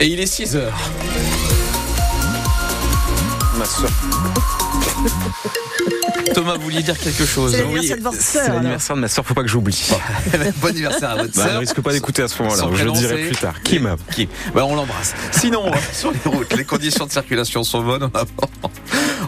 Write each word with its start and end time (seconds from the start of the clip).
Et 0.00 0.06
il 0.08 0.18
est 0.18 0.26
6 0.26 0.56
heures. 0.56 0.76
Ma 3.56 3.64
soeur. 3.64 3.88
Thomas, 6.34 6.54
vous 6.56 6.62
vouliez 6.62 6.82
dire 6.82 6.98
quelque 6.98 7.24
chose 7.24 7.52
C'est 7.52 7.62
l'anniversaire 7.62 7.96
de 7.98 8.02
votre 8.02 8.16
C'est 8.16 8.44
sœur. 8.44 8.54
l'anniversaire 8.56 8.96
de 8.96 9.00
ma 9.02 9.06
soeur, 9.08 9.24
faut 9.24 9.34
pas 9.34 9.42
que 9.42 9.48
j'oublie. 9.48 9.88
Bon 10.60 10.66
anniversaire 10.70 11.10
à 11.10 11.16
votre 11.22 11.36
Bah, 11.36 11.42
sœur. 11.44 11.46
elle 11.52 11.56
risque 11.58 11.80
pas 11.80 11.92
d'écouter 11.92 12.22
à 12.22 12.28
ce 12.28 12.42
moment-là, 12.42 12.64
je 12.74 12.84
le 12.86 12.90
dirai 12.90 13.22
plus 13.28 13.36
tard. 13.36 13.62
Kim 13.62 13.94
Qui 14.10 14.28
bah, 14.52 14.64
On 14.66 14.74
l'embrasse. 14.74 15.14
Sinon, 15.30 15.70
sur 15.92 16.10
les 16.10 16.18
routes, 16.28 16.52
les 16.56 16.64
conditions 16.64 17.06
de 17.06 17.12
circulation 17.12 17.62
sont 17.62 17.82
bonnes. 17.84 18.10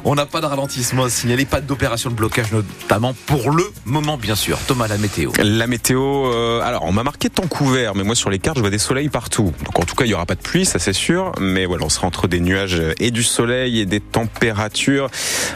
On 0.04 0.18
On 0.18 0.22
n'a 0.22 0.26
pas 0.26 0.40
de 0.40 0.46
ralentissement 0.46 1.04
à 1.04 1.10
signaler, 1.10 1.44
pas 1.44 1.60
d'opération 1.60 2.10
de 2.10 2.16
blocage, 2.16 2.50
notamment 2.50 3.14
pour 3.26 3.52
le 3.52 3.62
moment, 3.84 4.18
bien 4.18 4.34
sûr. 4.34 4.58
Thomas, 4.66 4.88
la 4.88 4.98
météo. 4.98 5.30
La 5.40 5.68
météo, 5.68 6.26
euh, 6.26 6.60
alors 6.60 6.84
on 6.86 6.90
m'a 6.90 7.04
marqué 7.04 7.30
temps 7.30 7.46
couvert, 7.46 7.94
mais 7.94 8.02
moi 8.02 8.16
sur 8.16 8.28
les 8.28 8.40
cartes 8.40 8.56
je 8.56 8.62
vois 8.62 8.70
des 8.70 8.78
soleils 8.78 9.10
partout. 9.10 9.52
Donc 9.64 9.78
en 9.78 9.84
tout 9.84 9.94
cas 9.94 10.06
il 10.06 10.10
y 10.10 10.14
aura 10.14 10.26
pas 10.26 10.34
de 10.34 10.40
pluie, 10.40 10.64
ça 10.64 10.80
c'est 10.80 10.92
sûr, 10.92 11.30
mais 11.38 11.66
voilà 11.66 11.84
on 11.84 11.88
sera 11.88 12.08
entre 12.08 12.26
des 12.26 12.40
nuages 12.40 12.82
et 12.98 13.12
du 13.12 13.22
soleil 13.22 13.78
et 13.78 13.86
des 13.86 14.00
températures 14.00 15.08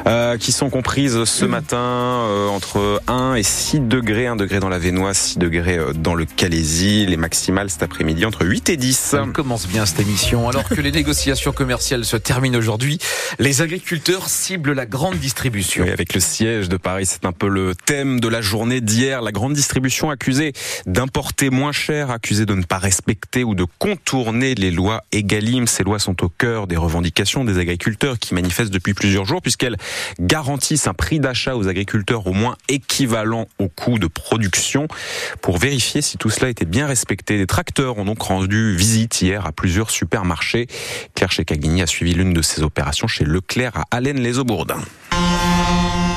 euh, 0.06 0.36
qui 0.38 0.52
sont 0.52 0.70
comprises 0.70 1.24
ce 1.24 1.44
matin 1.44 1.76
euh, 1.76 2.48
entre 2.48 3.02
1 3.08 3.34
et 3.34 3.42
6 3.42 3.80
degrés, 3.80 4.26
1 4.26 4.36
degré 4.36 4.60
dans 4.60 4.68
la 4.68 4.78
Vénoise, 4.78 5.16
6 5.16 5.38
degrés 5.38 5.78
euh, 5.78 5.92
dans 5.92 6.14
le 6.14 6.24
Calaisie, 6.24 7.06
les 7.06 7.16
maximales 7.16 7.70
cet 7.70 7.82
après-midi 7.82 8.24
entre 8.24 8.44
8 8.44 8.70
et 8.70 8.76
10. 8.76 9.16
Elle 9.18 9.32
commence 9.32 9.66
bien 9.66 9.86
cette 9.86 10.00
émission. 10.00 10.48
Alors 10.48 10.68
que 10.68 10.80
les 10.80 10.92
négociations 10.92 11.52
commerciales 11.52 12.04
se 12.04 12.16
terminent 12.16 12.58
aujourd'hui, 12.58 12.98
les 13.38 13.62
agriculteurs 13.62 14.28
ciblent 14.32 14.72
la 14.72 14.86
grande 14.86 15.18
distribution. 15.18 15.84
Oui, 15.84 15.90
avec 15.90 16.14
le 16.14 16.20
siège 16.20 16.68
de 16.68 16.76
Paris, 16.76 17.06
c'est 17.06 17.24
un 17.26 17.32
peu 17.32 17.48
le 17.48 17.74
thème 17.74 18.18
de 18.18 18.28
la 18.28 18.40
journée 18.40 18.80
d'hier. 18.80 19.20
La 19.22 19.30
grande 19.30 19.52
distribution 19.52 20.10
accusée 20.10 20.52
d'importer 20.86 21.50
moins 21.50 21.72
cher, 21.72 22.10
accusée 22.10 22.46
de 22.46 22.54
ne 22.54 22.62
pas 22.62 22.78
respecter 22.78 23.44
ou 23.44 23.54
de 23.54 23.66
contourner 23.78 24.54
les 24.54 24.70
lois 24.70 25.04
Egalim. 25.12 25.66
Ces 25.66 25.84
lois 25.84 25.98
sont 25.98 26.24
au 26.24 26.28
cœur 26.28 26.66
des 26.66 26.76
revendications 26.76 27.44
des 27.44 27.58
agriculteurs 27.58 28.18
qui 28.18 28.34
manifestent 28.34 28.72
depuis 28.72 28.94
plusieurs 28.94 29.26
jours 29.26 29.42
puisqu'elles 29.42 29.76
garantissent 30.18 30.86
un 30.86 30.94
prix 30.94 31.20
d'achat 31.20 31.54
aux 31.54 31.68
agriculteurs 31.68 32.26
au 32.26 32.32
moins 32.32 32.56
équivalent 32.68 33.46
au 33.58 33.68
coût 33.68 33.98
de 33.98 34.06
production. 34.06 34.88
Pour 35.42 35.58
vérifier 35.58 36.00
si 36.00 36.16
tout 36.16 36.30
cela 36.30 36.48
était 36.48 36.64
bien 36.64 36.86
respecté, 36.86 37.36
des 37.36 37.46
tracteurs 37.46 37.98
ont 37.98 38.04
donc 38.04 38.22
rendu 38.22 38.74
visite 38.74 39.20
hier 39.20 39.46
à 39.46 39.52
plusieurs 39.52 39.90
supermarchés. 39.90 40.66
Claire 41.14 41.30
Chekagini 41.30 41.82
a 41.82 41.86
suivi 41.86 42.14
l'une 42.14 42.32
de 42.32 42.42
ces 42.42 42.62
opérations 42.62 43.06
chez 43.06 43.24
Leclerc 43.24 43.84
à 43.90 44.00
Allen-les-Aubourdins. 44.22 44.82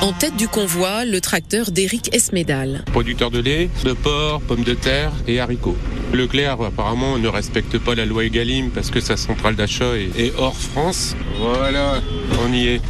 En 0.00 0.12
tête 0.12 0.36
du 0.36 0.46
convoi, 0.46 1.04
le 1.04 1.20
tracteur 1.20 1.72
d'Éric 1.72 2.14
Esmédal. 2.14 2.84
producteurs 2.92 3.30
de 3.32 3.40
lait, 3.40 3.68
de 3.84 3.92
porc, 3.92 4.40
pommes 4.42 4.62
de 4.62 4.74
terre 4.74 5.10
et 5.26 5.40
haricots. 5.40 5.76
Leclerc 6.12 6.60
apparemment 6.62 7.18
ne 7.18 7.28
respecte 7.28 7.78
pas 7.78 7.94
la 7.96 8.06
loi 8.06 8.24
Egalim 8.24 8.70
parce 8.70 8.90
que 8.90 9.00
sa 9.00 9.16
centrale 9.16 9.56
d'achat 9.56 9.96
est, 9.96 10.18
est 10.18 10.32
hors 10.38 10.56
France. 10.56 11.16
Voilà, 11.40 12.00
on 12.46 12.52
y 12.52 12.68
est. 12.68 12.80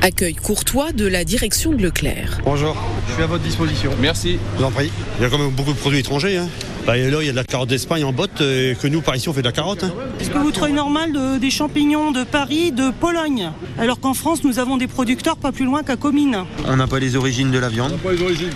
Accueil 0.00 0.34
courtois 0.34 0.92
de 0.92 1.06
la 1.06 1.24
direction 1.24 1.72
de 1.72 1.82
Leclerc. 1.82 2.40
Bonjour, 2.44 2.76
je 3.08 3.14
suis 3.14 3.22
à 3.22 3.26
votre 3.26 3.44
disposition. 3.44 3.90
Merci. 4.00 4.38
Je 4.54 4.58
vous 4.58 4.64
en 4.64 4.70
prie. 4.70 4.90
Il 5.18 5.22
y 5.22 5.26
a 5.26 5.28
quand 5.28 5.38
même 5.38 5.50
beaucoup 5.50 5.72
de 5.72 5.78
produits 5.78 5.98
étrangers. 5.98 6.38
Hein. 6.38 6.48
Bah, 6.88 6.96
et 6.96 7.10
là, 7.10 7.18
il 7.20 7.26
y 7.26 7.28
a 7.28 7.32
de 7.32 7.36
la 7.36 7.44
carotte 7.44 7.68
d'Espagne 7.68 8.02
en 8.02 8.14
botte, 8.14 8.40
euh, 8.40 8.72
que 8.74 8.88
nous, 8.88 9.02
par 9.02 9.14
ici, 9.14 9.28
on 9.28 9.34
fait 9.34 9.42
de 9.42 9.46
la 9.46 9.52
carotte. 9.52 9.84
hein. 9.84 9.92
Est-ce 10.18 10.30
que 10.30 10.38
vous 10.38 10.50
trouvez 10.50 10.72
normal 10.72 11.12
de- 11.12 11.36
des 11.36 11.50
champignons 11.50 12.12
de 12.12 12.24
Paris, 12.24 12.72
de 12.72 12.88
Pologne 12.98 13.50
Alors 13.78 14.00
qu'en 14.00 14.14
France, 14.14 14.42
nous 14.42 14.58
avons 14.58 14.78
des 14.78 14.86
producteurs 14.86 15.36
pas 15.36 15.52
plus 15.52 15.66
loin 15.66 15.82
qu'à 15.82 15.96
Comines? 15.96 16.44
On 16.66 16.76
n'a 16.76 16.86
pas 16.86 16.98
les 16.98 17.14
origines 17.14 17.50
de 17.50 17.58
la 17.58 17.68
viande. 17.68 17.92
Pas 17.98 18.12
les 18.12 18.22
origines. 18.22 18.48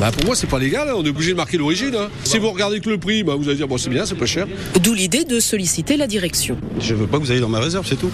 Bah 0.00 0.12
pour 0.12 0.24
moi 0.26 0.36
c'est 0.36 0.46
pas 0.46 0.60
légal, 0.60 0.88
hein. 0.88 0.92
on 0.96 1.04
est 1.04 1.08
obligé 1.08 1.32
de 1.32 1.36
marquer 1.36 1.56
l'origine. 1.58 1.94
hein. 1.96 2.08
Si 2.22 2.38
vous 2.38 2.50
regardez 2.50 2.78
que 2.78 2.88
le 2.88 2.98
prix, 2.98 3.24
bah 3.24 3.34
vous 3.36 3.48
allez 3.48 3.56
dire 3.56 3.66
bon 3.66 3.78
c'est 3.78 3.90
bien, 3.90 4.06
c'est 4.06 4.14
pas 4.14 4.26
cher. 4.26 4.46
D'où 4.80 4.94
l'idée 4.94 5.24
de 5.24 5.40
solliciter 5.40 5.96
la 5.96 6.06
direction. 6.06 6.56
Je 6.80 6.94
veux 6.94 7.08
pas 7.08 7.18
que 7.18 7.24
vous 7.24 7.32
ayez 7.32 7.40
dans 7.40 7.48
ma 7.48 7.58
réserve, 7.58 7.84
c'est 7.84 7.96
tout. 7.98 8.10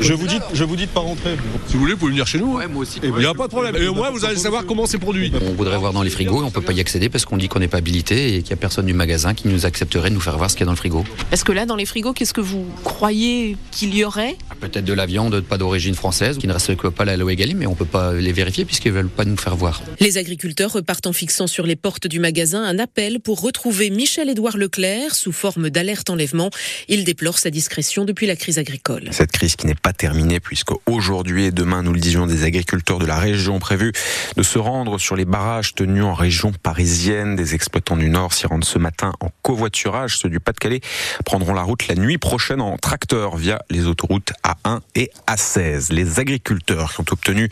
Je 0.00 0.12
vous 0.12 0.26
dis, 0.28 0.38
je 0.54 0.64
vous 0.64 0.76
dis 0.76 0.86
de 0.86 0.90
pas 0.90 1.00
rentrer. 1.00 1.36
Si 1.66 1.74
vous 1.74 1.80
voulez, 1.80 1.92
vous 1.94 1.98
pouvez 1.98 2.12
venir 2.12 2.26
chez 2.28 2.38
nous. 2.38 2.58
hein. 2.58 2.64
Il 3.02 3.12
n'y 3.14 3.24
a 3.26 3.34
pas 3.34 3.44
de 3.46 3.48
problème. 3.52 3.74
Et 3.76 3.88
au 3.88 3.94
moins 3.94 4.10
vous 4.10 4.24
allez 4.24 4.36
savoir 4.36 4.64
comment 4.66 4.86
c'est 4.86 4.98
produit. 4.98 5.32
On 5.44 5.52
voudrait 5.54 5.78
voir 5.78 5.92
dans 5.92 6.02
les 6.02 6.10
frigos 6.10 6.42
et 6.42 6.44
on 6.44 6.50
peut 6.52 6.60
pas 6.60 6.72
y 6.72 6.80
accéder 6.80 7.08
parce 7.08 7.24
qu'on 7.24 7.36
dit 7.36 7.48
qu'on 7.48 7.58
n'est 7.58 7.68
pas 7.68 7.78
habilité 7.78 8.36
et 8.36 8.42
qu'il 8.42 8.50
y 8.50 8.54
a 8.54 8.56
personne 8.56 8.86
du 8.86 8.94
magasin 8.94 9.34
qui 9.34 9.48
nous 9.48 9.66
accepterait 9.66 10.10
de 10.10 10.14
nous 10.14 10.20
faire 10.20 10.36
voir 10.38 10.48
ce 10.50 10.54
qu'il 10.56 10.60
y 10.62 10.64
a 10.64 10.66
dans 10.66 10.72
le 10.72 10.76
frigo. 10.76 11.04
Parce 11.30 11.42
que 11.42 11.50
là, 11.52 11.66
dans 11.66 11.76
les 11.76 11.86
frigos, 11.86 12.12
qu'est-ce 12.12 12.32
que 12.34 12.40
vous 12.40 12.66
croyez 12.84 13.56
qu'il 13.72 13.94
y 13.96 14.04
aurait? 14.04 14.36
Peut-être 14.60 14.84
de 14.84 14.92
la 14.92 15.06
viande 15.06 15.40
pas 15.40 15.58
d'origine 15.58 15.94
française 15.96 16.38
qui 16.38 16.46
ne 16.46 16.52
respecte 16.52 16.88
pas 16.90 17.04
la 17.04 17.16
loi 17.16 17.32
Egalim 17.32 17.58
mais 17.58 17.66
on 17.66 17.74
peut 17.74 17.84
pas 17.84 18.12
les 18.12 18.32
vérifier 18.32 18.64
veulent 18.92 19.08
pas 19.08 19.24
nous 19.24 19.36
faire 19.36 19.56
voir. 19.56 19.82
Les 20.00 20.18
agriculteurs 20.18 20.72
repartent 20.72 21.06
en 21.06 21.12
fixant 21.12 21.46
sur 21.46 21.66
les 21.66 21.76
portes 21.76 22.06
du 22.06 22.20
magasin 22.20 22.62
un 22.62 22.78
appel 22.78 23.20
pour 23.20 23.40
retrouver 23.40 23.90
Michel-Édouard 23.90 24.56
Leclerc 24.56 25.14
sous 25.14 25.32
forme 25.32 25.70
d'alerte 25.70 26.10
enlèvement. 26.10 26.50
Il 26.88 27.04
déplore 27.04 27.38
sa 27.38 27.50
discrétion 27.50 28.04
depuis 28.04 28.26
la 28.26 28.36
crise 28.36 28.58
agricole. 28.58 29.08
Cette 29.10 29.32
crise 29.32 29.56
qui 29.56 29.66
n'est 29.66 29.74
pas 29.74 29.92
terminée 29.92 30.40
puisque 30.40 30.72
aujourd'hui 30.86 31.46
et 31.46 31.50
demain, 31.50 31.82
nous 31.82 31.92
le 31.92 32.00
disions, 32.00 32.26
des 32.26 32.44
agriculteurs 32.44 32.98
de 32.98 33.06
la 33.06 33.18
région 33.18 33.56
ont 33.56 33.58
prévu 33.58 33.92
de 34.36 34.42
se 34.42 34.58
rendre 34.58 34.98
sur 34.98 35.16
les 35.16 35.24
barrages 35.24 35.74
tenus 35.74 36.04
en 36.04 36.14
région 36.14 36.52
parisienne. 36.62 37.36
Des 37.36 37.54
exploitants 37.54 37.96
du 37.96 38.08
Nord 38.08 38.32
s'y 38.32 38.46
rendent 38.46 38.64
ce 38.64 38.78
matin 38.78 39.12
en 39.20 39.30
covoiturage. 39.42 40.18
Ceux 40.18 40.28
du 40.28 40.40
Pas-de-Calais 40.40 40.80
prendront 41.24 41.54
la 41.54 41.62
route 41.62 41.88
la 41.88 41.94
nuit 41.94 42.18
prochaine 42.18 42.60
en 42.60 42.76
tracteur 42.76 43.36
via 43.36 43.62
les 43.70 43.86
autoroutes 43.86 44.32
A1 44.44 44.80
et 44.94 45.10
A16. 45.26 45.92
Les 45.92 46.20
agriculteurs 46.20 46.94
qui 46.94 47.00
ont 47.00 47.04
obtenu 47.10 47.48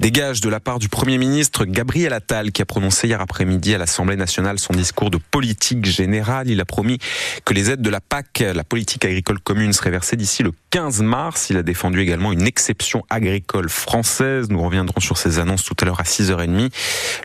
des 0.00 0.10
gages 0.10 0.40
de 0.40 0.48
la 0.48 0.60
part 0.60 0.77
du 0.78 0.88
Premier 0.88 1.18
ministre 1.18 1.64
Gabriel 1.64 2.12
Attal 2.12 2.52
qui 2.52 2.62
a 2.62 2.64
prononcé 2.64 3.08
hier 3.08 3.20
après-midi 3.20 3.74
à 3.74 3.78
l'Assemblée 3.78 4.16
nationale 4.16 4.58
son 4.58 4.72
discours 4.72 5.10
de 5.10 5.18
politique 5.18 5.84
générale. 5.84 6.48
Il 6.48 6.60
a 6.60 6.64
promis 6.64 6.98
que 7.44 7.54
les 7.54 7.70
aides 7.70 7.82
de 7.82 7.90
la 7.90 8.00
PAC, 8.00 8.44
la 8.54 8.64
politique 8.64 9.04
agricole 9.04 9.40
commune, 9.40 9.72
seraient 9.72 9.90
versées 9.90 10.16
d'ici 10.16 10.42
le 10.42 10.52
15 10.70 11.00
mars. 11.00 11.48
Il 11.48 11.56
a 11.56 11.62
défendu 11.62 12.00
également 12.00 12.30
une 12.30 12.46
exception 12.46 13.04
agricole 13.08 13.70
française. 13.70 14.50
Nous 14.50 14.62
reviendrons 14.62 15.00
sur 15.00 15.16
ces 15.16 15.38
annonces 15.38 15.64
tout 15.64 15.74
à 15.80 15.86
l'heure 15.86 16.00
à 16.00 16.02
6h30. 16.02 16.70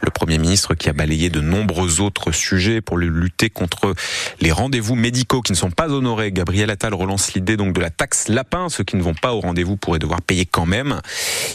Le 0.01 0.09
Premier 0.11 0.37
ministre 0.37 0.75
qui 0.75 0.87
a 0.87 0.93
balayé 0.93 1.29
de 1.29 1.41
nombreux 1.41 1.99
autres 1.99 2.31
sujets 2.31 2.79
pour 2.79 2.97
lutter 2.97 3.49
contre 3.49 3.95
les 4.39 4.51
rendez-vous 4.51 4.95
médicaux 4.95 5.41
qui 5.41 5.51
ne 5.51 5.57
sont 5.57 5.71
pas 5.71 5.89
honorés. 5.89 6.31
Gabriel 6.31 6.69
Attal 6.69 6.93
relance 6.93 7.33
l'idée 7.33 7.57
donc 7.57 7.73
de 7.73 7.81
la 7.81 7.89
taxe 7.89 8.29
lapin. 8.29 8.69
Ceux 8.69 8.85
qui 8.85 8.95
ne 8.95 9.01
vont 9.01 9.13
pas 9.13 9.33
au 9.33 9.41
rendez-vous 9.41 9.75
pourraient 9.75 9.99
devoir 9.99 10.21
payer 10.21 10.45
quand 10.45 10.65
même. 10.65 11.01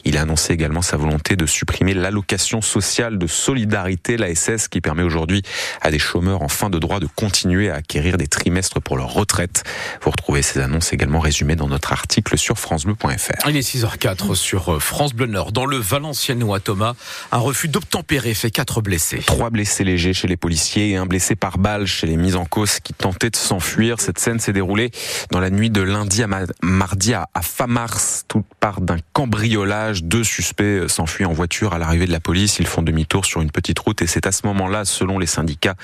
Il 0.05 0.19
a 0.19 0.22
annoncé 0.22 0.53
également 0.53 0.82
sa 0.82 0.99
volonté 0.99 1.37
de 1.37 1.47
supprimer 1.47 1.94
l'allocation 1.94 2.60
sociale 2.60 3.19
de 3.19 3.26
solidarité, 3.26 4.19
l'ASS, 4.19 4.69
qui 4.69 4.82
permet 4.82 5.03
aujourd'hui 5.03 5.43
à 5.81 5.91
des 5.91 5.99
chômeurs 5.99 6.43
en 6.43 6.49
fin 6.49 6.69
de 6.69 6.78
droit 6.78 7.00
de 7.00 7.06
continuer 7.06 7.70
à 7.70 7.76
acquérir 7.76 8.19
des 8.19 8.26
trimestres 8.26 8.82
pour 8.82 8.99
leur 8.99 9.15
retraite. 9.15 9.65
Vous 10.03 10.10
retrouvez 10.10 10.43
ces 10.43 10.60
annonces 10.60 10.93
également 10.93 11.20
résumées 11.20 11.56
dans 11.56 11.69
notre 11.69 11.77
article 11.90 12.36
sur 12.38 12.58
francebleu.fr. 12.58 13.48
Il 13.48 13.56
est 13.56 13.60
6h04 13.60 14.34
sur 14.34 14.74
euh, 14.74 14.78
France 14.78 15.14
Bleu 15.14 15.26
Nord. 15.26 15.52
Dans 15.52 15.66
le 15.66 15.76
Valenciennois, 15.76 16.60
Thomas, 16.60 16.94
un 17.32 17.38
refus 17.38 17.68
d'obtempérer 17.68 18.34
fait 18.34 18.50
4 18.50 18.80
blessés. 18.80 19.22
Trois 19.26 19.50
blessés 19.50 19.84
légers 19.84 20.12
chez 20.12 20.28
les 20.28 20.36
policiers 20.36 20.90
et 20.90 20.96
un 20.96 21.06
blessé 21.06 21.36
par 21.36 21.58
balle 21.58 21.86
chez 21.86 22.06
les 22.06 22.16
mises 22.16 22.36
en 22.36 22.44
cause 22.44 22.80
qui 22.80 22.92
tentaient 22.92 23.30
de 23.30 23.36
s'enfuir. 23.36 24.00
Cette 24.00 24.18
scène 24.18 24.38
s'est 24.40 24.52
déroulée 24.52 24.90
dans 25.30 25.40
la 25.40 25.50
nuit 25.50 25.70
de 25.70 25.80
lundi 25.80 26.22
à 26.22 26.26
ma- 26.26 26.42
mardi 26.62 27.14
à, 27.14 27.28
Famars. 27.42 27.98
Tout 28.28 28.44
part 28.60 28.80
d'un 28.80 28.98
cambriolage. 29.12 30.02
Deux 30.04 30.24
suspects 30.24 30.62
euh, 30.64 30.88
s'enfuient 30.88 31.24
en 31.24 31.32
voiture 31.32 31.72
à 31.74 31.78
l'arrivée 31.78 32.06
de 32.06 32.12
la 32.12 32.20
police. 32.20 32.58
Ils 32.58 32.66
font 32.66 32.82
demi-tour 32.82 33.24
sur 33.24 33.40
une 33.40 33.50
petite 33.50 33.78
route 33.78 34.02
et 34.02 34.06
c'est 34.06 34.26
à 34.26 34.32
ce 34.32 34.46
moment-là, 34.46 34.84
selon 34.84 35.18
les 35.18 35.26
syndicats, 35.26 35.74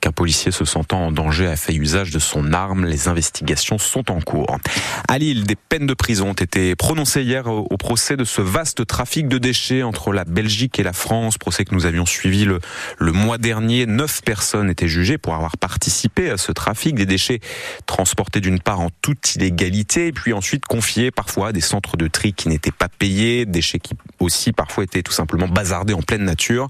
qu'un 0.00 0.12
policier 0.12 0.52
se 0.52 0.64
sentant 0.64 1.06
en 1.06 1.12
danger 1.12 1.46
a 1.46 1.56
fait 1.56 1.74
usage 1.74 2.10
de 2.10 2.18
son 2.18 2.52
arme. 2.52 2.84
Les 2.84 3.08
investigations 3.08 3.78
sont 3.78 4.10
en 4.10 4.20
cours. 4.20 4.58
À 5.08 5.18
Lille, 5.18 5.37
des 5.44 5.56
peines 5.56 5.86
de 5.86 5.94
prison 5.94 6.30
ont 6.30 6.32
été 6.34 6.74
prononcées 6.76 7.22
hier 7.22 7.46
au, 7.46 7.76
procès 7.76 8.16
de 8.16 8.24
ce 8.24 8.40
vaste 8.40 8.86
trafic 8.86 9.28
de 9.28 9.38
déchets 9.38 9.82
entre 9.82 10.12
la 10.12 10.24
Belgique 10.24 10.78
et 10.78 10.82
la 10.82 10.92
France. 10.92 11.38
Procès 11.38 11.64
que 11.64 11.74
nous 11.74 11.86
avions 11.86 12.06
suivi 12.06 12.44
le, 12.44 12.60
le 12.98 13.12
mois 13.12 13.38
dernier. 13.38 13.86
Neuf 13.86 14.22
personnes 14.22 14.70
étaient 14.70 14.88
jugées 14.88 15.18
pour 15.18 15.34
avoir 15.34 15.56
participé 15.56 16.30
à 16.30 16.36
ce 16.36 16.52
trafic 16.52 16.94
des 16.94 17.06
déchets 17.06 17.40
transportés 17.86 18.40
d'une 18.40 18.60
part 18.60 18.80
en 18.80 18.90
toute 19.02 19.34
illégalité, 19.34 20.12
puis 20.12 20.32
ensuite 20.32 20.64
confiés 20.66 21.10
parfois 21.10 21.48
à 21.48 21.52
des 21.52 21.60
centres 21.60 21.96
de 21.96 22.08
tri 22.08 22.32
qui 22.32 22.48
n'étaient 22.48 22.70
pas 22.72 22.88
payés, 22.88 23.46
déchets 23.46 23.78
qui 23.78 23.94
aussi 24.20 24.52
parfois 24.52 24.84
étaient 24.84 25.02
tout 25.02 25.12
simplement 25.12 25.48
bazardés 25.48 25.94
en 25.94 26.02
pleine 26.02 26.24
nature. 26.24 26.68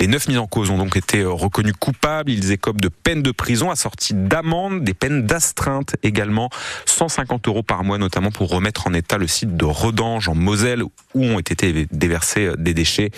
Les 0.00 0.06
neuf 0.06 0.28
mis 0.28 0.38
en 0.38 0.46
cause 0.46 0.70
ont 0.70 0.78
donc 0.78 0.96
été 0.96 1.20
euh, 1.20 1.30
reconnus 1.30 1.74
coupables. 1.78 2.30
Ils 2.30 2.52
écopent 2.52 2.80
de 2.80 2.88
peines 2.88 3.22
de 3.22 3.30
prison 3.30 3.70
assorties 3.70 4.14
d'amendes, 4.14 4.84
des 4.84 4.94
peines 4.94 5.26
d'astreinte 5.26 5.96
également, 6.02 6.50
150 6.86 7.48
euros 7.48 7.62
par 7.62 7.84
mois 7.84 7.98
notamment 7.98 8.30
pour 8.30 8.50
remettre 8.50 8.86
en 8.86 8.94
état 8.94 9.18
le 9.18 9.26
site 9.26 9.56
de 9.56 9.64
Redange 9.64 10.28
en 10.28 10.34
Moselle 10.34 10.82
où 10.82 11.24
ont 11.24 11.38
été 11.38 11.86
déversés 11.90 12.46
euh, 12.46 12.56
des 12.56 12.74
déchets. 12.74 13.10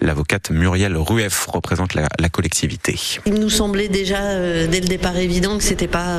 L'avocate 0.00 0.50
Muriel 0.50 0.96
Rueff 0.96 1.46
représente 1.46 1.94
la, 1.94 2.06
collectivité. 2.28 2.98
Il 3.24 3.34
nous 3.34 3.48
semblait 3.48 3.88
déjà 3.88 4.20
euh, 4.20 4.66
dès 4.66 4.80
le 4.80 4.88
départ 4.88 5.16
évident 5.16 5.56
que 5.56 5.64
c'était 5.64 5.86
pas 5.86 6.18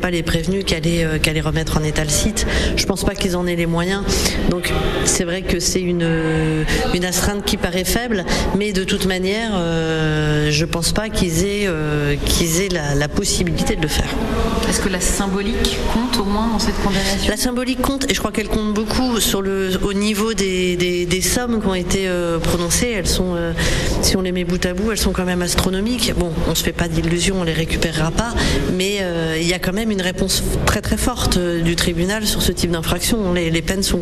pas 0.00 0.10
les 0.10 0.22
prévenus 0.22 0.64
qui 0.64 0.74
allaient 0.74 1.20
qui 1.20 1.30
allaient 1.30 1.40
remettre 1.40 1.76
en 1.76 1.84
état 1.84 2.02
le 2.02 2.10
site. 2.10 2.46
Je 2.76 2.86
pense 2.86 3.04
pas 3.04 3.14
qu'ils 3.14 3.36
en 3.36 3.46
aient 3.46 3.54
les 3.54 3.66
moyens. 3.66 4.02
Donc 4.50 4.72
c'est 5.04 5.24
vrai 5.24 5.42
que 5.42 5.60
c'est 5.60 5.80
une, 5.80 6.02
une 6.94 7.04
astreinte 7.04 7.44
qui 7.44 7.56
paraît 7.56 7.84
faible, 7.84 8.24
mais 8.56 8.72
de 8.72 8.84
toute 8.84 9.06
manière, 9.06 9.50
euh, 9.54 10.50
je 10.50 10.64
pense 10.64 10.92
pas 10.92 11.08
qu'ils 11.08 11.44
aient, 11.44 11.66
euh, 11.66 12.16
qu'ils 12.24 12.60
aient 12.60 12.68
la, 12.68 12.94
la 12.94 13.08
possibilité 13.08 13.76
de 13.76 13.82
le 13.82 13.88
faire. 13.88 14.08
Est-ce 14.68 14.80
que 14.80 14.88
la 14.88 15.00
symbolique 15.00 15.76
compte 15.92 16.18
au 16.18 16.24
moins 16.24 16.48
dans 16.48 16.58
cette 16.58 16.76
condamnation? 16.82 17.28
La 17.28 17.36
symbolique 17.36 17.82
compte, 17.82 18.10
et 18.10 18.14
je 18.14 18.18
crois 18.18 18.32
qu'elle 18.32 18.48
compte 18.48 18.72
beaucoup 18.72 19.20
sur 19.20 19.42
le, 19.42 19.70
au 19.82 19.92
niveau 19.92 20.32
des, 20.34 20.76
des, 20.76 21.04
des 21.04 21.20
sommes 21.20 21.60
qui 21.60 21.66
ont 21.66 21.74
été 21.74 22.08
euh, 22.08 22.38
prononcées. 22.38 22.90
Elles 22.90 23.06
sont, 23.08 23.34
euh, 23.34 23.52
si 24.00 24.16
on 24.16 24.22
les 24.22 24.32
met 24.32 24.44
bout 24.44 24.64
à 24.64 24.72
bout, 24.72 24.90
elles 24.92 24.98
sont 24.98 25.12
quand 25.12 25.26
même 25.26 25.42
astronomiques. 25.42 26.12
Bon, 26.16 26.30
on 26.48 26.54
se 26.54 26.62
fait 26.62 26.72
pas 26.72 26.88
d'illusions, 26.88 27.36
on 27.40 27.44
les 27.44 27.52
récupérera 27.52 28.10
pas, 28.10 28.32
mais 28.72 28.98
euh, 29.02 29.36
il 29.38 29.46
y 29.46 29.52
a 29.52 29.58
quand 29.58 29.74
même 29.74 29.90
une 29.90 30.00
réponse 30.00 30.42
très 30.64 30.80
très 30.80 30.96
forte 30.96 31.36
euh, 31.36 31.60
du 31.60 31.76
tribunal 31.76 32.26
sur 32.26 32.40
ce 32.40 32.52
type 32.52 32.70
d'infraction. 32.70 33.32
Les, 33.34 33.50
les 33.50 33.62
peines 33.62 33.82
sont, 33.82 34.00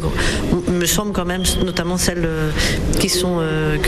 me 0.68 0.86
semblent 0.86 1.12
quand 1.12 1.24
même, 1.24 1.42
notamment 1.64 1.96
celles 1.96 2.24
euh, 2.24 2.29
qui 2.98 3.08
sont 3.08 3.38
euh, 3.40 3.78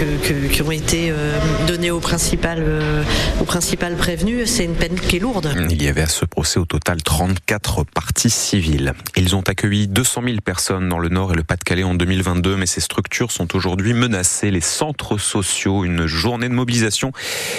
qui 0.52 0.62
ont 0.62 0.70
été 0.70 1.10
euh, 1.10 1.38
données 1.66 1.90
au 1.90 2.00
principal, 2.00 2.58
euh, 2.60 3.02
au 3.40 3.44
principal 3.44 3.96
prévenu. 3.96 4.46
C'est 4.46 4.64
une 4.64 4.74
peine 4.74 4.94
qui 4.94 5.16
est 5.16 5.18
lourde. 5.18 5.54
Il 5.70 5.82
y 5.82 5.88
avait 5.88 6.02
à 6.02 6.08
ce 6.08 6.24
procès 6.24 6.58
au 6.58 6.64
total 6.64 7.02
34 7.02 7.84
parties 7.84 8.30
civiles. 8.30 8.94
Ils 9.16 9.36
ont 9.36 9.42
accueilli 9.42 9.88
200 9.88 10.22
000 10.24 10.36
personnes 10.44 10.88
dans 10.88 10.98
le 10.98 11.08
Nord 11.08 11.32
et 11.32 11.36
le 11.36 11.42
Pas-de-Calais 11.42 11.82
en 11.82 11.94
2022, 11.94 12.56
mais 12.56 12.66
ces 12.66 12.80
structures 12.80 13.30
sont 13.30 13.54
aujourd'hui 13.56 13.94
menacées. 13.94 14.50
Les 14.50 14.60
centres 14.60 15.18
sociaux, 15.18 15.84
une 15.84 16.06
journée 16.06 16.48
de 16.48 16.54
mobilisation 16.54 17.12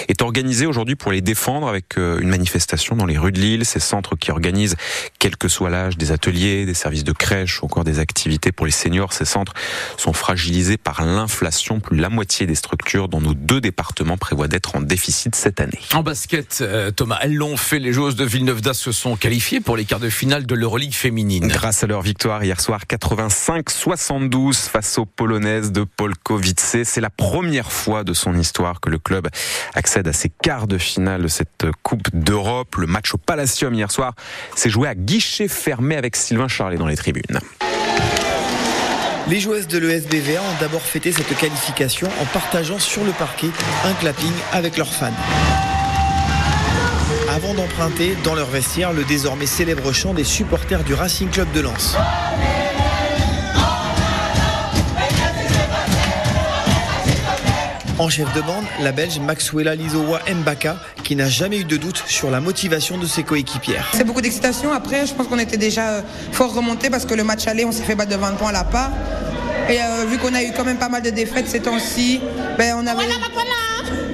est 0.08 0.22
organisée 0.22 0.66
aujourd'hui 0.66 0.96
pour 0.96 1.12
les 1.12 1.20
défendre 1.20 1.68
avec 1.68 1.98
euh, 1.98 2.18
une 2.20 2.28
manifestation 2.28 2.96
dans 2.96 3.06
les 3.06 3.18
rues 3.18 3.32
de 3.32 3.40
Lille. 3.40 3.64
Ces 3.64 3.80
centres 3.80 4.16
qui 4.16 4.30
organisent, 4.30 4.76
quel 5.18 5.36
que 5.36 5.48
soit 5.48 5.70
l'âge, 5.70 5.96
des 5.96 6.12
ateliers, 6.12 6.66
des 6.66 6.74
services 6.74 7.04
de 7.04 7.12
crèche 7.12 7.62
ou 7.62 7.66
encore 7.66 7.84
des 7.84 7.98
activités 7.98 8.52
pour 8.52 8.66
les 8.66 8.72
seniors. 8.72 9.12
Ces 9.12 9.24
centres 9.24 9.54
sont 9.96 10.12
fragilisés 10.12 10.73
par 10.76 11.04
l'inflation. 11.04 11.80
Plus 11.80 11.96
de 11.96 12.02
la 12.02 12.08
moitié 12.08 12.46
des 12.46 12.54
structures 12.54 13.08
dans 13.08 13.20
nos 13.20 13.34
deux 13.34 13.60
départements 13.60 14.16
prévoient 14.16 14.48
d'être 14.48 14.76
en 14.76 14.80
déficit 14.80 15.34
cette 15.34 15.60
année. 15.60 15.80
En 15.92 16.02
basket, 16.02 16.58
euh, 16.60 16.90
Thomas, 16.90 17.18
elles 17.22 17.34
l'ont 17.34 17.56
fait. 17.56 17.78
Les 17.78 17.92
joueuses 17.92 18.16
de 18.16 18.24
Villeneuve 18.24 18.60
d'Ascq 18.60 18.84
se 18.84 18.92
sont 18.92 19.16
qualifiées 19.16 19.60
pour 19.60 19.76
les 19.76 19.84
quarts 19.84 20.00
de 20.00 20.10
finale 20.10 20.46
de 20.46 20.54
l'Euroleague 20.54 20.94
féminine. 20.94 21.48
Grâce 21.48 21.84
à 21.84 21.86
leur 21.86 22.02
victoire 22.02 22.44
hier 22.44 22.60
soir 22.60 22.82
85-72 22.88 24.68
face 24.68 24.98
aux 24.98 25.06
Polonaises 25.06 25.72
de 25.72 25.84
Polkowice, 25.84 26.76
c'est 26.84 27.00
la 27.00 27.10
première 27.10 27.72
fois 27.72 28.04
de 28.04 28.12
son 28.12 28.38
histoire 28.38 28.80
que 28.80 28.90
le 28.90 28.98
club 28.98 29.28
accède 29.74 30.08
à 30.08 30.12
ses 30.12 30.30
quarts 30.30 30.66
de 30.66 30.78
finale 30.78 31.22
de 31.22 31.28
cette 31.28 31.66
Coupe 31.82 32.08
d'Europe. 32.14 32.76
Le 32.76 32.86
match 32.86 33.14
au 33.14 33.18
Palacium 33.18 33.74
hier 33.74 33.90
soir 33.90 34.14
s'est 34.54 34.70
joué 34.70 34.88
à 34.88 34.94
guichet 34.94 35.48
fermé 35.48 35.96
avec 35.96 36.16
Sylvain 36.16 36.48
Charlet 36.48 36.76
dans 36.76 36.86
les 36.86 36.96
tribunes. 36.96 37.40
Les 39.26 39.40
joueuses 39.40 39.66
de 39.68 39.78
l'ESBVA 39.78 40.38
ont 40.38 40.60
d'abord 40.60 40.82
fêté 40.82 41.10
cette 41.10 41.34
qualification 41.38 42.08
en 42.20 42.26
partageant 42.26 42.78
sur 42.78 43.02
le 43.04 43.12
parquet 43.12 43.48
un 43.86 43.94
clapping 43.94 44.32
avec 44.52 44.76
leurs 44.76 44.92
fans. 44.92 45.14
Avant 47.30 47.54
d'emprunter 47.54 48.16
dans 48.22 48.34
leur 48.34 48.48
vestiaire 48.48 48.92
le 48.92 49.02
désormais 49.04 49.46
célèbre 49.46 49.92
chant 49.92 50.12
des 50.12 50.24
supporters 50.24 50.84
du 50.84 50.92
Racing 50.92 51.30
Club 51.30 51.50
de 51.52 51.60
Lens. 51.60 51.96
En 57.96 58.08
chef 58.08 58.32
de 58.34 58.40
bande, 58.40 58.64
la 58.80 58.90
Belge 58.90 59.20
Maxwella 59.20 59.76
Lizowa 59.76 60.18
Mbaka, 60.28 60.76
qui 61.04 61.14
n'a 61.14 61.28
jamais 61.28 61.58
eu 61.58 61.64
de 61.64 61.76
doute 61.76 62.02
sur 62.06 62.28
la 62.28 62.40
motivation 62.40 62.98
de 62.98 63.06
ses 63.06 63.22
coéquipières. 63.22 63.92
C'est 63.94 64.02
beaucoup 64.02 64.20
d'excitation. 64.20 64.72
Après, 64.72 65.06
je 65.06 65.14
pense 65.14 65.28
qu'on 65.28 65.38
était 65.38 65.56
déjà 65.56 65.88
euh, 65.90 66.02
fort 66.32 66.52
remonté 66.52 66.90
parce 66.90 67.04
que 67.04 67.14
le 67.14 67.22
match 67.22 67.46
aller, 67.46 67.64
on 67.64 67.70
s'est 67.70 67.84
fait 67.84 67.94
battre 67.94 68.10
de 68.10 68.16
20 68.16 68.32
points 68.32 68.48
à 68.48 68.52
la 68.52 68.64
part. 68.64 68.90
Et 69.68 69.78
euh, 69.80 70.06
vu 70.06 70.18
qu'on 70.18 70.34
a 70.34 70.42
eu 70.42 70.50
quand 70.56 70.64
même 70.64 70.78
pas 70.78 70.88
mal 70.88 71.02
de 71.02 71.10
défaites 71.10 71.48
ces 71.48 71.60
temps-ci, 71.60 72.20
ben 72.58 72.74
on 72.76 72.86
avait. 72.86 73.04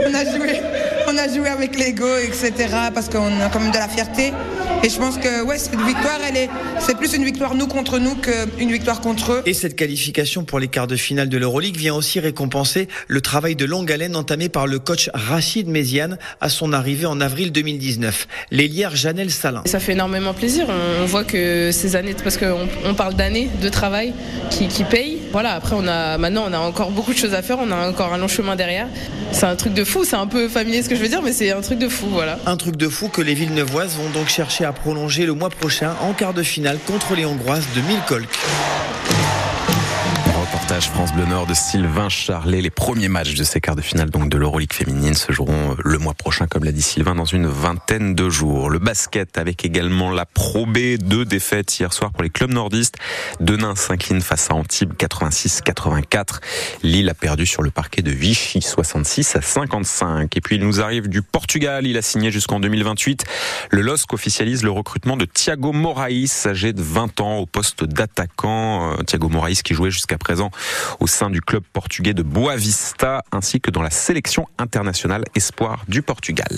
On 0.06 0.14
a 0.14 0.24
joué, 0.24 0.60
on 1.08 1.16
a 1.16 1.28
joué 1.28 1.48
avec 1.48 1.78
l'ego, 1.78 2.18
etc. 2.18 2.52
Parce 2.92 3.08
qu'on 3.08 3.40
a 3.40 3.48
quand 3.50 3.60
même 3.60 3.72
de 3.72 3.78
la 3.78 3.88
fierté. 3.88 4.34
Et 4.82 4.88
je 4.88 4.96
pense 4.96 5.18
que 5.18 5.42
ouais, 5.42 5.58
cette 5.58 5.78
victoire, 5.78 6.18
elle 6.26 6.38
est, 6.38 6.48
c'est 6.78 6.96
plus 6.96 7.12
une 7.12 7.22
victoire 7.22 7.54
nous 7.54 7.66
contre 7.66 7.98
nous 7.98 8.14
qu'une 8.14 8.72
victoire 8.72 9.02
contre 9.02 9.32
eux. 9.32 9.42
Et 9.44 9.52
cette 9.52 9.76
qualification 9.76 10.44
pour 10.44 10.58
les 10.58 10.68
quarts 10.68 10.86
de 10.86 10.96
finale 10.96 11.28
de 11.28 11.36
l'Euroleague 11.36 11.76
vient 11.76 11.94
aussi 11.94 12.18
récompenser 12.18 12.88
le 13.06 13.20
travail 13.20 13.56
de 13.56 13.66
longue 13.66 13.92
haleine 13.92 14.16
entamé 14.16 14.48
par 14.48 14.66
le 14.66 14.78
coach 14.78 15.10
Rachid 15.12 15.68
Méziane 15.68 16.16
à 16.40 16.48
son 16.48 16.72
arrivée 16.72 17.04
en 17.04 17.20
avril 17.20 17.52
2019. 17.52 18.26
L'ailière 18.52 18.96
Janelle 18.96 19.30
Salin. 19.30 19.62
Ça 19.66 19.80
fait 19.80 19.92
énormément 19.92 20.32
plaisir. 20.32 20.66
On, 21.02 21.04
voit 21.04 21.24
que 21.24 21.70
ces 21.72 21.94
années, 21.94 22.14
parce 22.14 22.38
qu'on 22.38 22.66
on 22.86 22.94
parle 22.94 23.14
d'années 23.14 23.50
de 23.60 23.68
travail 23.68 24.14
qui, 24.48 24.68
qui 24.68 24.84
payent. 24.84 25.18
Voilà, 25.30 25.52
après, 25.52 25.76
on 25.78 25.86
a, 25.86 26.16
maintenant, 26.16 26.46
on 26.48 26.54
a 26.54 26.58
encore 26.58 26.90
beaucoup 26.90 27.12
de 27.12 27.18
choses 27.18 27.34
à 27.34 27.42
faire. 27.42 27.58
On 27.60 27.70
a 27.70 27.90
encore 27.90 28.14
un 28.14 28.18
long 28.18 28.28
chemin 28.28 28.56
derrière. 28.56 28.86
C'est 29.32 29.44
un 29.44 29.56
truc 29.56 29.74
de 29.74 29.84
fou. 29.84 30.04
C'est 30.04 30.16
un 30.16 30.26
peu 30.26 30.48
familier 30.48 30.82
ce 30.82 30.88
que 30.88 30.96
je 30.96 31.02
veux 31.02 31.08
dire, 31.08 31.20
mais 31.20 31.34
c'est 31.34 31.50
un 31.50 31.60
truc 31.60 31.78
de 31.78 31.88
fou. 31.88 32.06
Voilà. 32.10 32.38
Un 32.46 32.56
truc 32.56 32.76
de 32.76 32.88
fou 32.88 33.08
que 33.08 33.20
les 33.20 33.34
Villeneuvoises 33.34 33.94
vont 33.96 34.08
donc 34.18 34.28
chercher 34.28 34.64
à 34.64 34.69
prolonger 34.72 35.26
le 35.26 35.32
mois 35.32 35.50
prochain 35.50 35.94
en 36.00 36.12
quart 36.12 36.34
de 36.34 36.42
finale 36.42 36.78
contre 36.86 37.14
les 37.14 37.24
Hongroises 37.24 37.66
de 37.74 37.80
Milkolk. 37.82 38.28
Reportage 40.70 40.90
France 40.90 41.12
Bleu 41.12 41.26
Nord 41.26 41.48
de 41.48 41.54
Sylvain 41.54 42.08
Charlet. 42.08 42.60
Les 42.60 42.70
premiers 42.70 43.08
matchs 43.08 43.34
de 43.34 43.42
ces 43.42 43.60
quarts 43.60 43.74
de 43.74 43.80
finale 43.80 44.08
donc 44.08 44.28
de 44.28 44.38
l'Euroleague 44.38 44.72
féminine 44.72 45.14
se 45.14 45.32
joueront 45.32 45.74
le 45.82 45.98
mois 45.98 46.14
prochain, 46.14 46.46
comme 46.46 46.62
l'a 46.62 46.70
dit 46.70 46.80
Sylvain, 46.80 47.16
dans 47.16 47.24
une 47.24 47.48
vingtaine 47.48 48.14
de 48.14 48.30
jours. 48.30 48.70
Le 48.70 48.78
basket 48.78 49.36
avec 49.36 49.64
également 49.64 50.12
la 50.12 50.26
Pro 50.26 50.66
B, 50.66 50.96
deux 50.96 51.24
défaites 51.24 51.76
hier 51.76 51.92
soir 51.92 52.12
pour 52.12 52.22
les 52.22 52.30
clubs 52.30 52.52
nordistes. 52.52 52.94
Denain 53.40 53.74
s'incline 53.74 54.20
face 54.20 54.48
à 54.52 54.54
Antibes 54.54 54.92
86-84. 54.96 56.38
Lille 56.84 57.08
a 57.08 57.14
perdu 57.14 57.46
sur 57.46 57.62
le 57.62 57.72
parquet 57.72 58.02
de 58.02 58.12
Vichy 58.12 58.62
66 58.62 59.34
à 59.34 59.42
55. 59.42 60.36
Et 60.36 60.40
puis 60.40 60.54
il 60.54 60.62
nous 60.62 60.80
arrive 60.80 61.08
du 61.08 61.22
Portugal. 61.22 61.84
Il 61.84 61.96
a 61.96 62.02
signé 62.02 62.30
jusqu'en 62.30 62.60
2028. 62.60 63.24
Le 63.70 63.80
LOSC 63.80 64.12
officialise 64.12 64.62
le 64.62 64.70
recrutement 64.70 65.16
de 65.16 65.24
Thiago 65.24 65.72
Moraes, 65.72 66.46
âgé 66.46 66.72
de 66.72 66.80
20 66.80 67.20
ans 67.22 67.38
au 67.38 67.46
poste 67.46 67.82
d'attaquant. 67.82 68.92
Euh, 68.92 69.02
Thiago 69.02 69.28
Moraes 69.28 69.62
qui 69.64 69.74
jouait 69.74 69.90
jusqu'à 69.90 70.16
présent 70.16 70.52
au 71.00 71.06
sein 71.06 71.30
du 71.30 71.40
club 71.40 71.62
portugais 71.72 72.14
de 72.14 72.22
Boa 72.22 72.56
Vista 72.56 73.22
ainsi 73.32 73.60
que 73.60 73.70
dans 73.70 73.82
la 73.82 73.90
sélection 73.90 74.46
internationale 74.58 75.24
espoir 75.34 75.84
du 75.88 76.02
Portugal. 76.02 76.50